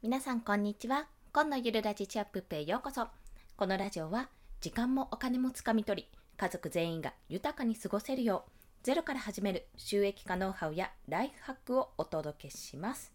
[0.00, 1.08] 皆さんこんにちは。
[1.32, 3.08] 今のゆるラジチアップへようこそ。
[3.56, 4.28] このラジオは
[4.60, 8.50] 時間もお金もつかみ取り家族全員が豊かに過ごせるよう
[8.84, 13.12] ゼロから始める収益化ノウハウやライフハックをお届けします。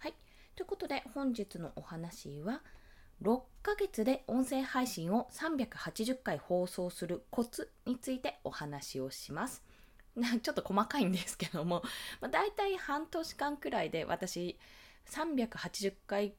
[0.00, 0.14] はい。
[0.54, 2.60] ということで本日のお話は
[3.22, 9.62] 6ヶ月で音声配信を380回放送するコツについてお話をします。
[10.42, 11.82] ちょっと細かいんですけども、
[12.20, 14.58] まあ、大体半年間くらいで私
[15.10, 16.34] 380回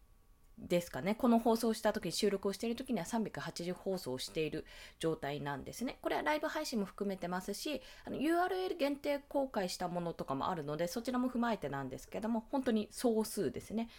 [0.60, 1.16] ですかね。
[1.16, 4.66] この放送した時に収録をしている時には380放送をしている
[5.00, 5.98] 状態なんですね。
[6.02, 13.90] これはライブ配信も含めてますし、URL 限定公開したものとかもあるので、そちらも踏まえてなんですけども、本当に総数ですね。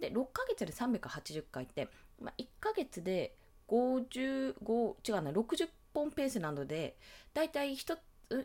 [0.00, 1.88] で、6ヶ月で380回って、
[2.20, 3.36] まあ、1ヶ月で
[3.68, 4.54] 55、
[5.06, 6.96] 違うな、60本ペースなので、
[7.34, 7.98] だいたい1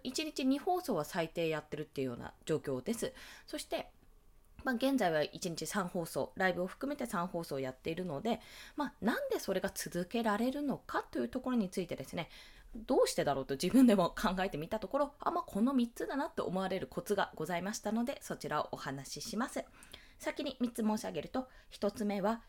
[0.03, 3.13] 日2放送は最低やってるっていうような状況です。
[3.47, 3.89] そして、
[4.63, 8.39] まあ、現在は1日3放送、ライブを含めて3放送やっているので、
[8.75, 12.29] まあ、なんでそれが続けられるのかというところについてですね、
[12.75, 19.63] どうしてだろうと自分でも考えてみたところ、あ、まあ、この3つだなと思われるコツがございましたので、そちらをお話しします。
[20.17, 22.41] 先に3つ申し上げると、1つ目は、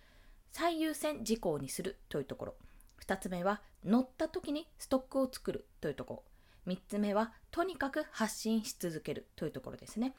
[0.53, 2.55] 最優先事項にするというところ。
[3.05, 6.23] 2つ目は、乗った時にストックを作るというとこ
[6.67, 6.73] ろ。
[6.73, 10.15] 3つ目は、とにかく発信し続けるというところですね。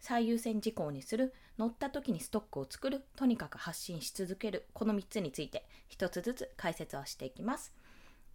[0.00, 7.72] 最優先事項にする、乗った時にストックを作る、とにかく発信し続ける、この3つについて1つずつ解説をしていきます。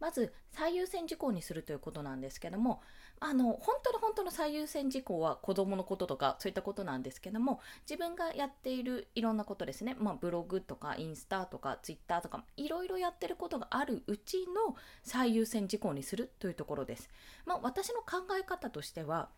[0.04, 2.82] まず最優先事項にするということなんですけども
[3.22, 17.10] あの本当の本当の最優先事項は子どものこととかそういったことなんですけども自分がやっているいろんなことですね、まあ、ブログとかインスタとかツイッターとかいろいろやってることがあるうちの最優先事項にするというところです。
[17.46, 19.30] まあ、私の考え方としては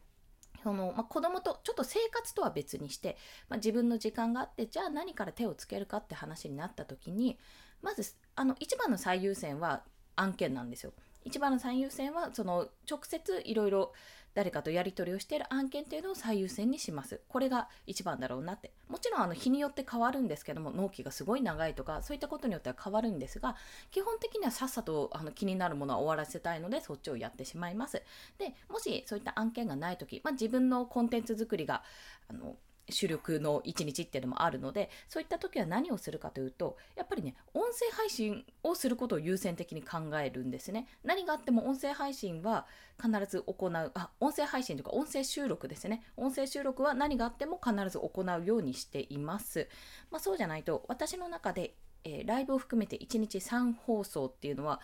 [0.65, 3.17] その、まあ、子供とちょっと生活とは別にして、
[3.49, 7.37] まあ、自分の時間があってじゃあ何から手をつけるかって話になった時に
[7.83, 9.83] まずあの一番の最優先は
[10.15, 10.93] 案件なんですよ。
[11.25, 13.91] 一番の最優先はその直接いろいろ
[14.35, 17.21] 誰かとやり取りをしている案件っていうのを最優先にします。
[17.29, 18.73] これが一番だろうなって。
[18.89, 23.55] もちろんあの日によって変わるんですけども、納期がすごい長いとか、そういったことによっては変わるんですが、
[23.91, 28.03] 基本的にはさっさとあの気になるものは終わらせたいので、そっちをやってしまいます。
[28.37, 31.81] で、もしそういった案件がないとき、まあ、自分のコンテンツ作りが、
[32.27, 32.57] あの、
[32.89, 40.87] 主力の一日っていうのもあるのでそういった時は何をするかというとやっぱりね音声配信をすることを優先的に考えるんですね。
[41.03, 42.65] 何があっても音声配信は
[43.01, 46.03] 必ず行うあ音声配信とか音声収録ですね。
[46.17, 49.67] 音声収録は何があっても必ず行うようにしています、
[50.11, 54.79] まあ、そうじゃないと私の中で、えー、ライブを含めて1日3放送っていうのは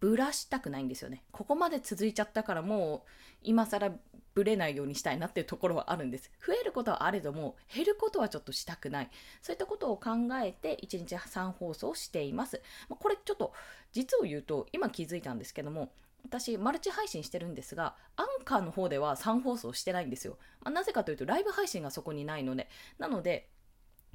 [0.00, 1.24] ぶらしたくないんですよね。
[1.32, 3.10] ここまで続いちゃったからもう
[3.42, 3.92] 今更
[4.38, 6.30] ぶれないようにしたいなっていうところはあるんです。
[6.46, 9.10] 増えることはあれども減ることはちょっとしたくない。
[9.42, 10.10] そういったことを考
[10.40, 12.62] えて1日3放送しています。
[12.88, 13.52] まこれちょっと
[13.90, 15.90] 実を言うと今気づいたんですけども
[16.24, 20.38] 私マルチ配信してるんですがアンカーの方では3放送してないんですよ。
[20.60, 22.68] まあ、なぜかというとライブ配信がそこにないので。
[22.98, 23.48] なので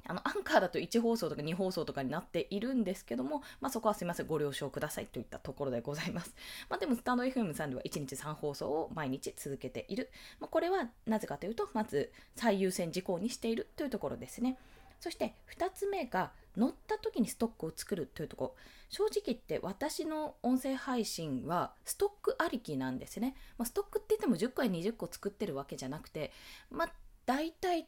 [0.06, 6.34] あの、アンカーだと1放送とか2放送とかになっているんですけども、まあ、そこはすいません、ご了承くださいといったところでございます。
[6.68, 10.10] まあ、でも、スタンド FM さんでは1日3放送を毎日続けている。
[10.40, 14.58] まあ、これはなぜかというと、まず最優先事項にしているというところですね。
[15.04, 18.54] そして2つ目が乗った時にストックを作るというところ
[18.88, 26.32] 正直言って私の音声配信はストックありきなんですね、まあ、ストックって言っても10個や20個作ってるわけじゃなくて
[26.70, 26.92] まあ
[27.26, 27.86] 大体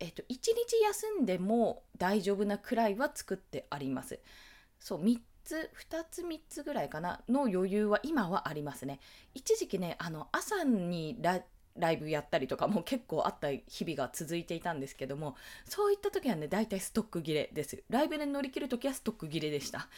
[0.00, 4.20] えっと、1日休んでも大丈夫なくらいは作ってあります。
[4.78, 9.00] そう、3つ、2つ3つぐらいかなの余裕は今はありますね。
[9.34, 11.42] 一時期ね、あの、朝にラ
[11.76, 15.36] ライブやったりとかも結構あった日々が続いていたんですけども、
[15.68, 17.82] そういった時はね、大体ストック切れです。
[17.90, 19.88] ライブで乗り切る時はストック切れでした。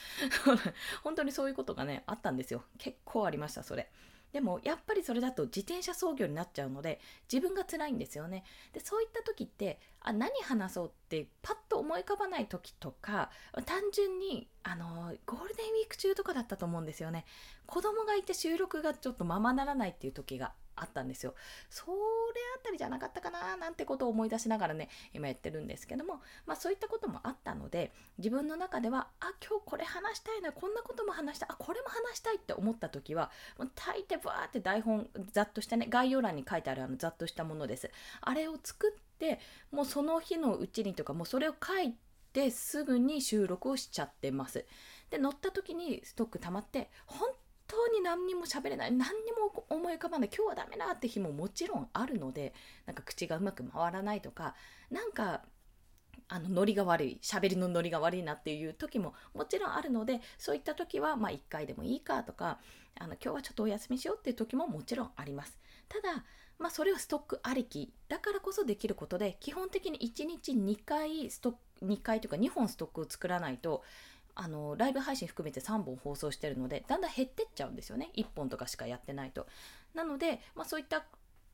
[1.04, 2.64] 本当にそういうことがね、あったんですよ。
[2.78, 3.90] 結構ありました、それ。
[4.32, 7.00] でもやっぱりそれだと自転車操業になっちゃうので
[7.32, 8.44] 自分が辛いんですよね。
[8.72, 13.30] でそういった時ってあ何話そうってパッと思い浮かばない時とか
[13.64, 17.24] 単純にあのゴールデンウィーク中とかだったと思うんですよね。
[17.66, 21.34] 子供がいて収録がちょっとままならないっていう時があったんですよ。
[21.70, 21.92] それ
[22.56, 37.90] あたりじゃなかったかななんてことを思い出しながらね、今やってるんですけども、まあそういったこともあったので、自分の中では、あ、今日これ話したいな、こんなことも話したい、あ、これも話したいって思った時は、もう大抵バーって台本、ざっとしたね、概要欄に書いてあるあのざっとしたものです。
[38.20, 39.40] あれを作って、
[39.70, 41.94] もうその日のうちにとか、もうそれを書い
[42.32, 44.66] てすぐに収録をしちゃってます。
[45.10, 47.30] で、乗った時にストック溜まって、本
[47.66, 52.54] 当に何にも喋れない何にも思い浮かばない今日はダメだって日ももちろんあるので
[52.86, 54.54] なんか口がうまく回らないとか
[54.90, 55.42] なんか
[56.28, 62.58] あのノリが悪い喋りのノリが悪いなっていう時ももちろんあるのでそういった時はまあ1回でもいいかとか
[62.98, 65.58] あの今日はちょっとお休みしようっていう時ももちろんあります。
[65.88, 66.24] ただ
[66.58, 73.82] まあそれはストックありきだからこそできることで基本的に1日2回ストック2回というか2本ストックを作らないと
[74.36, 78.10] あのライブ配信含めて3本放送してるのでだんだん減ってっちゃうんですよね。
[78.14, 79.46] 1本とかしかやってないと。
[79.94, 81.04] なので、まあ、そういった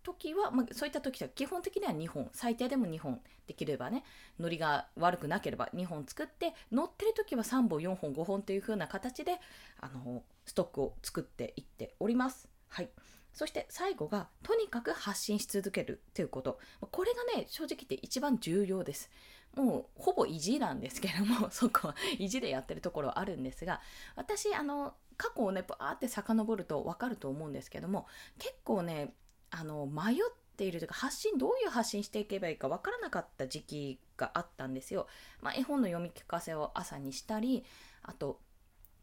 [0.02, 2.28] 時は、まあ、そういった時は基本的には2本。
[2.32, 3.20] 最低でも2本。
[3.46, 4.04] できればね
[4.40, 9.40] ノリが悪くなければ2本作って乗ってる時は3本4本5本という風な形で
[9.80, 12.48] あのストックを作っていっております。
[12.68, 12.90] はい。
[13.32, 16.58] そして最後がとにかく発信し続けるということ。
[16.90, 19.10] これがね正直言って一番重要です。
[19.54, 23.80] もうほぼ意地なんですけども そこは意地でやってるところはあるんですが
[24.16, 28.06] 私あの過去をねバーって遡ると分かると思うんですけども
[28.38, 29.14] 結構ね
[29.50, 30.16] あの迷っ
[30.56, 35.06] ているというか発信どういう発信していけばいいか分からなかった時期があったんですよ。
[35.40, 37.64] まあ、絵本の読み聞かせを朝にしたり
[38.02, 38.40] あと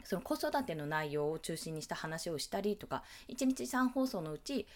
[0.04, 4.68] その子育ての内容を中心にした話をしたりとか1日3放送のうち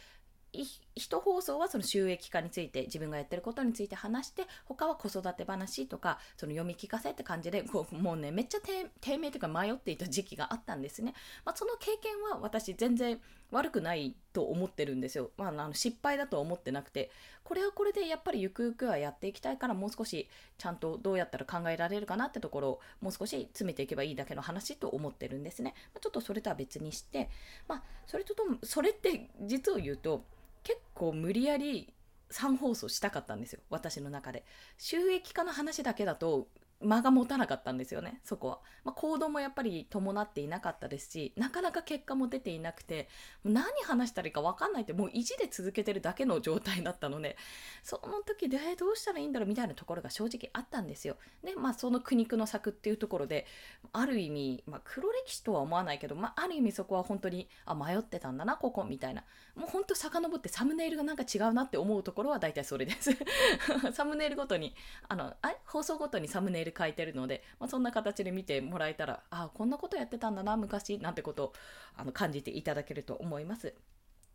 [0.53, 8.59] 1放送はその収益化について自分がやってることについて話して他は子育て話とかその読み聞かせって感じでこうもうねめっちゃ
[9.01, 11.13] 低迷というか迷っていた時期があったんですね、
[11.45, 13.19] まあ、その経験は私全然
[13.51, 17.11] 悪くないと思ってるんですよ、まあ、あの失敗だとは思ってなくて。
[17.43, 27.29] これはこれでやっぱりゆくゆくはやっていきたいからもう少しちゃんとどうやったら考えられるかなってところをもう少し詰めていけばいいだけの話と思ってるんですね、まあ、ちょっとそれとは別にして。
[27.67, 30.23] まあそれとともそれって実を言うと
[30.63, 31.93] 結構無理やり
[32.31, 34.43] 3放送したかったんですよ私の中で。
[34.77, 36.47] 収益化の話だけだと
[36.83, 43.07] 間が持たなかったんですよねそこは、まあ、行動もやっぱり伴っていなかったですしなかなか結果も出ていなくて
[43.43, 47.37] 何話したらいいか分かんないってもう意地で続けてるだけの状態だったので
[47.83, 51.17] その時で、えー、どうしたらいいんだろうみたいなところが正直あったんですよ。
[51.43, 53.45] でまあその苦肉の策っていうところで
[53.91, 59.23] ある意味、まあ、黒歴史とは思わないけど、まあ、ある意味そこは本当にあ迷ってたんだなここみたいな。
[59.55, 63.11] もうほんと遡ってサムネイルがなんか違うなって思うところは大体それです。
[63.93, 64.75] サムネイルごとに
[65.07, 71.53] あのあ放送ごとにサムネイル書いてるので、まあ、そんな形で見てもらえたらあこんなことやってたんだな昔なんてことを
[71.95, 73.73] あの感じていただけると思います。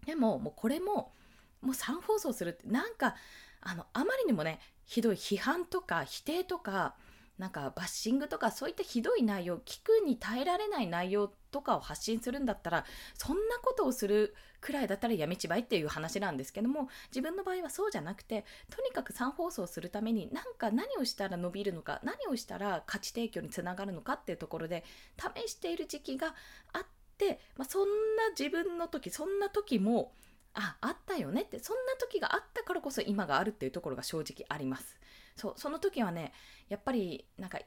[0.06, 1.12] でももうこれも
[1.60, 3.14] もう3放送するってなんか
[3.60, 6.94] あのあまりにもねひどい批判とか否定とか
[7.38, 24.84] なんかバッシングとかそういったひどい内容聞くに耐えられない内容とかを発信するんだったらそんなことをするくらいだったらやめちまいっていう話なんですけども自分の場合はそうじゃなくてとにかく3放送するために何か何をしたら伸びるのか何をしたら価値提供につながるのかっていうところで
[25.16, 26.34] 試している時期が
[26.72, 26.82] あっ
[27.16, 30.12] て、まあ、そんな自分の時そんな時も
[30.54, 34.98] ああったよねってそんな時があったからこそ今があるっていうところが正直あります。
[35.36, 36.32] そその時はね
[36.68, 37.58] やっぱりなんか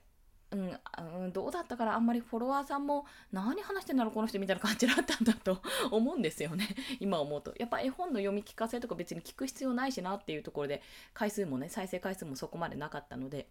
[0.52, 0.80] うん、
[1.24, 5.62] うん、どうだったからあんまりフォロワーさんも何話してんだろうこの人みたいな感じだったんだと
[5.92, 6.68] 思うんですよね。
[7.00, 7.54] 今思うと。
[7.58, 10.82] やっぱ絵本の読み聞かせとか別に聞く必要ないしなっていうところで
[11.14, 13.48] 回数もね再生回数もそこまでなかったので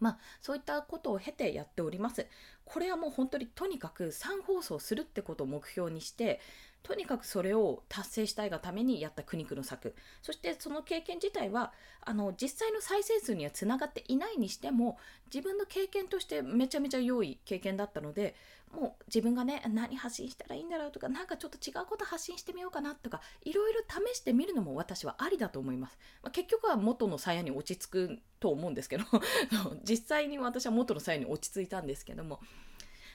[0.00, 2.26] まあそういったことを経てやっております。
[2.64, 6.40] これはもう本当にとにかく3放送するってことを目標にして
[6.84, 9.94] とにかくそれを達成したいがためにやった苦肉の策。
[10.20, 11.72] そしてその経験自体は
[12.02, 14.98] あの実際の再生数にはつながっていないにしても
[15.34, 18.34] 自分の経験としてめちゃめちゃ良い経験だったので
[18.70, 29.04] もう自分がね何発信したらいいんだろうとか何かちょっと違うこと発信してみようかなとかいろいろ試してみるのも私はありだと思います、まあ、結局は元の鞘に落ち着くと思うんですけど
[29.88, 32.40] 実際に私は元の鞘に落ち着いたんですけども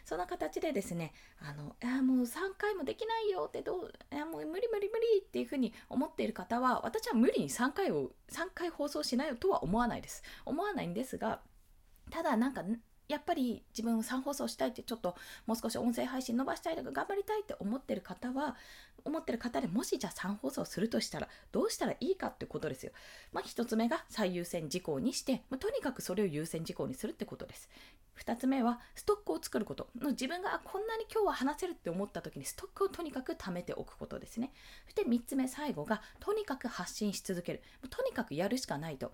[0.06, 10.24] そんな形でですねあのあもう3回もできないよってどうあもう無理無理無理っていうふうに思っている方は私は無理に3回を3回放送しないとは思わないです。
[10.46, 11.42] 思わないんですが
[12.10, 12.64] ただなんか
[13.10, 15.16] やっぱり自分を3放送したいってちょっと
[15.48, 18.56] もう少し音声配信伸ばしたいとか頑張りたいって思ってる方は
[19.04, 22.92] 思ってる方でもしじゃあ3放送するとしたらどうしたらいいかってことですよ。
[23.34, 27.68] まあ1つ目が最優先事項にして、まあ、とにかくそれを優先事項にするってことです。
[28.24, 34.52] 2つ目はストックを作ることの自分がこんなに今日は話せるって思った時にストックをとにかく貯めておくことですね。
[34.86, 39.14] そして3つ目最後がとにかく発信し続けるとにかくやるしかないと。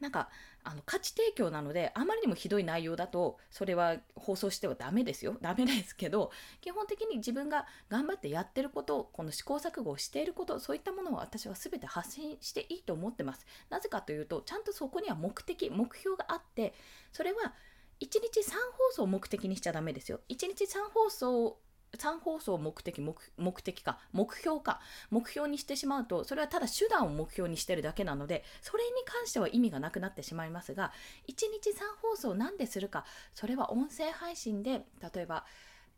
[0.00, 0.28] なんか
[0.62, 5.36] あの価値提供なのであまりにもひどい内容だとそれは放送してはダメですよ。
[5.40, 13.46] ダメですけど基本的に自分が頑張ってやってることこの試行錯誤をしていることそういったものを私は全て発信していいと思ってます。
[13.70, 16.74] なぜかというとちゃんとそこには目的目標があって
[17.12, 17.54] それは
[18.00, 20.20] 1日3放送を目的にしちゃダメですよ。
[20.28, 21.58] 1日3放送
[21.96, 30.92] 3放送目的目的か目標か目標にしてしまうとそれはただ手段を目標にしてるだけなのでそれに関しては意味がなくなってしまいますが
[31.28, 34.82] 1日3放送なんでするかそれは音声配信で
[35.14, 35.44] 例えば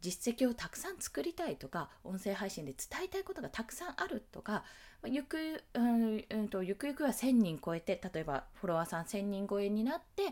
[0.00, 4.62] 実績をたくさん作りたいとか音声配信で伝えたいことがたくさんあるとか
[5.04, 10.24] ゆく,、うんうんと、ゆくゆくは1000人超えて例えばフォロワーさん1000人超えになって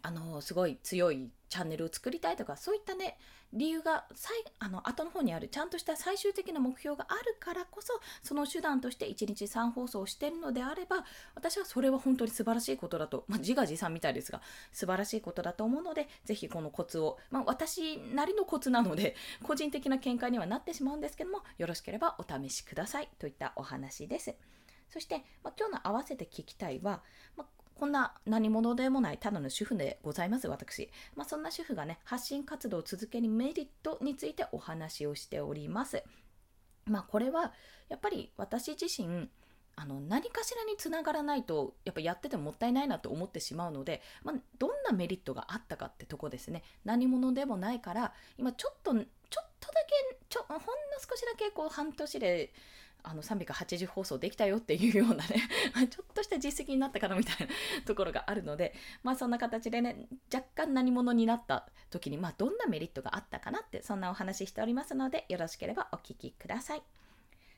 [0.00, 3.18] あのすごい強いチャンネルを作りたいとかそういったね
[3.52, 14.40] 理由が最あの後の方にあるちゃんとした最終的な目標があるからこそその手段として1日3放送をしているのであれば私はそれは本当に素晴らしいことだと、まあ、自画自賛みたいですが
[14.72, 24.34] 素晴らしいことだと思うのでぜひこのコツを、まあ、私なりのコツなので 個人的な見解にはなってしまうんですけどもよろしければお試しくださいといったお話です。
[24.88, 27.02] そして、まあ、今日の合わせて聞きたいは、
[27.36, 30.88] まあこんな何者でもないただの主婦でございます、私。
[31.16, 36.04] まあ、そんな主婦がね、発信活動を続けるメリットについてお話をしております。
[36.86, 37.52] まあ、これは
[37.88, 39.28] やっぱり私自身、
[39.74, 49.04] あの何かしらにつながらないとやっぱやっててももったいないなと思ってしまうので、まあ、どんなメリットがあったかってとこですね何者でもないから今ちょっとちょっ
[49.58, 50.62] とだけちょほんの
[51.00, 52.52] 少しだけこう半年で
[53.02, 55.48] あの380放送できたよっていうようなね
[55.90, 57.52] ちょっとした実績になったかなみたいな
[57.84, 67.01] ところがあるのでまあそんな形でね若干何者になった時にまあどんなメリットがあったかなってそんなお話ししておりますのでよろしければお聞きください。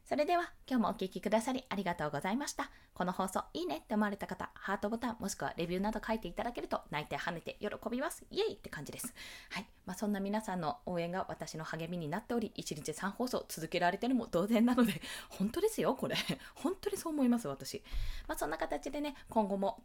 [0.06, 2.70] それでは今日もお聴きくださりありがとうございました。
[2.92, 8.22] この放送いいねって思われた方、ハートボタンもしくはレビューなど書いていただけると泣いて跳ねて喜びます。
[8.30, 9.14] イエイって感じです。
[9.48, 9.66] はい。
[9.86, 16.16] まあ、そんな皆さんの応援が私の励みになっており、1日3放送続けられてるも同然なので、本当ですよ、これ。
[16.54, 17.82] 本当にそう思います、私。
[18.28, 19.82] まあ、そんな形でね、今後も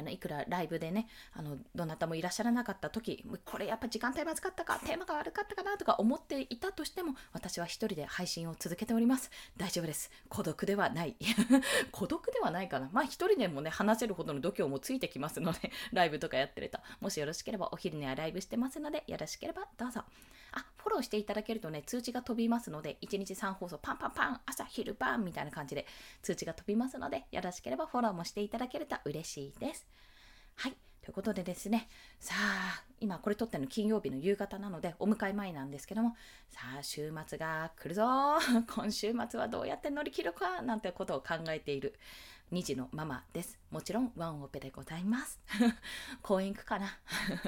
[0.00, 9.30] あのいくらライブでねあのどなたもいらっしゃらなかった時これやっぱ時間帯まずかったかテーマが悪かったかなとか思っていたとしても私は一人で配信を続けております。
[9.56, 10.10] 大丈夫です。
[10.28, 11.16] 孤独ではない。
[11.92, 12.88] 孤独ではないかな。
[12.92, 16.78] まあ一人でもね話せるほどの度胸もついてきますので ライブとかやってると。
[17.00, 20.04] もしよろしければお昼にはライブしてますのでよろしければどうぞ。
[20.52, 25.86] あフォローしていただけるとね通知が飛びますので1日3放送パンパンパン朝昼晩みたいな感じで
[26.22, 29.86] 通知が飛びますのでよろしければフォローもしていただけると嬉しいです
[30.60, 30.76] はい。
[31.00, 31.88] ということでですね、
[32.18, 36.14] さあ、今これ撮ってるの金曜日の夕方なので、お迎え前なんですけども、
[36.50, 38.02] さあ、週末が来るぞ
[38.76, 41.98] 今週末はどうやって乗り切るかなんてことを考えている
[42.52, 43.58] 2児のママです。
[43.70, 45.40] もちろんワンオペでございます。
[46.20, 46.98] 公園行くかな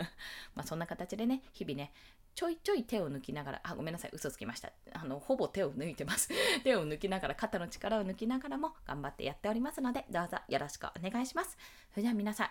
[0.57, 1.93] まあそんな形でね、日々ね、
[2.35, 4.73] ちょいちょい手を抜きながら、あ、ごめんなさい、嘘つきました。
[4.95, 6.31] あの、ほぼ手を抜いてます。
[6.65, 11.59] 手を抜きながら、肩の力を抜きながらも頑張ってやっておりますので、どうぞよろしくお願いします。
[11.91, 12.51] それでは皆さん、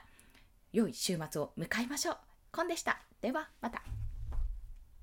[0.74, 2.18] 良い週末を迎えましょう。
[2.52, 3.02] コンでした。
[3.22, 4.01] ではまた。